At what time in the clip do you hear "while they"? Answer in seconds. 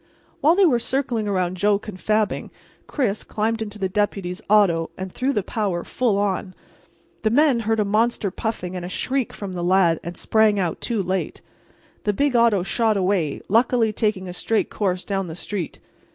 0.39-0.65